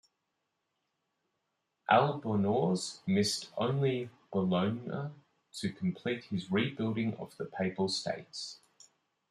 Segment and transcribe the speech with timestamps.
[1.87, 5.11] Albornoz missed only Bologna
[5.59, 8.57] to complete his rebuilding of the Papal States.